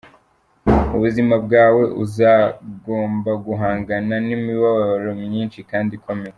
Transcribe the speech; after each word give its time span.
Mu 0.89 0.97
buzima 1.03 1.35
bwawe, 1.45 1.83
uzagomba 2.03 3.31
guhangana 3.45 4.15
n’imibabaro 4.27 5.11
myinshi 5.25 5.59
kandi 5.71 5.91
ikomeye. 5.99 6.29